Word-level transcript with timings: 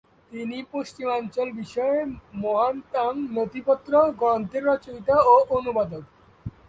তিনি 0.31 0.57
"পশ্চিমাঞ্চল 0.73 1.47
বিষয়ে 1.59 1.99
মহান 2.35 2.75
তাং 2.93 3.13
নথিপত্র" 3.35 3.91
গ্রন্থের 4.19 4.63
রচয়িতা 4.65 5.15
ও 5.25 5.35
অনুবাদক। 5.57 6.03